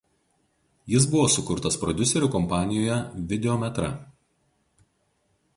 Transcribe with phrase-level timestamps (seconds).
[0.93, 2.97] Jis buvo sukurtas prodiuserių kompanijoje
[3.35, 3.93] „Videometra“.